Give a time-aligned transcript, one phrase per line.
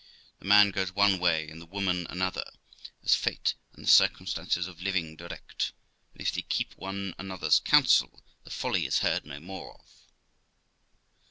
[0.39, 2.49] The man goes one way and the woman another,
[3.03, 5.73] as fate and the circum stances of living direct;
[6.13, 9.85] and, if they keep one another's counsel, the folly is heard no more of.